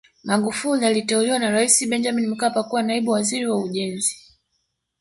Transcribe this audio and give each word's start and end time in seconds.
Magufuli 0.23 0.85
aliteuliwa 0.85 1.39
na 1.39 1.51
Rais 1.51 1.87
Benjamin 1.89 2.29
Mkapa 2.29 2.63
kuwa 2.63 2.83
naibu 2.83 3.11
waziri 3.11 3.47
wa 3.47 3.61
ujenzi 3.63 4.15